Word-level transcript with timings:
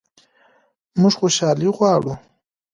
موږ 0.99 1.13
خوشحالي 1.19 1.67
غواړو 1.77 2.13